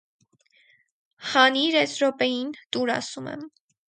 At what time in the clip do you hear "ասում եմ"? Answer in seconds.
2.95-3.45